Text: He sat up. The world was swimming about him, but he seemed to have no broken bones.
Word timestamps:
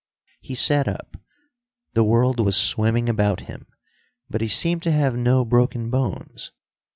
He 0.39 0.55
sat 0.55 0.87
up. 0.87 1.15
The 1.93 2.03
world 2.03 2.39
was 2.39 2.57
swimming 2.57 3.07
about 3.07 3.41
him, 3.41 3.67
but 4.31 4.41
he 4.41 4.47
seemed 4.47 4.81
to 4.81 4.91
have 4.91 5.15
no 5.15 5.45
broken 5.45 5.91
bones. 5.91 6.51